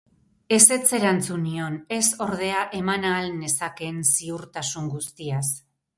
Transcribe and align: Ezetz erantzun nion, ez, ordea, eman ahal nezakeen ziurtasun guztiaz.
Ezetz 0.55 0.87
erantzun 0.99 1.43
nion, 1.49 1.75
ez, 1.99 2.09
ordea, 2.27 2.63
eman 2.79 3.07
ahal 3.11 3.29
nezakeen 3.43 4.03
ziurtasun 4.15 4.89
guztiaz. 4.95 5.45